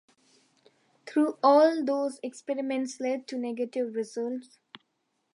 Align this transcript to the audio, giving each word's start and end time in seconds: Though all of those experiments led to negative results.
Though 1.13 1.37
all 1.43 1.61
of 1.77 1.85
those 1.85 2.19
experiments 2.23 2.99
led 2.99 3.27
to 3.27 3.37
negative 3.37 3.93
results. 3.93 4.57